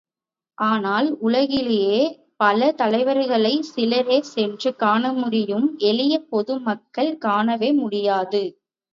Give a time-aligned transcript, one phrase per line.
[0.57, 2.05] ஆனால், உலகியலில்
[2.35, 8.41] பல தலைவர்களைச் சிலரே சென்று காணமுடியும் எளிய பொது மக்கள் காணவே முடியாது.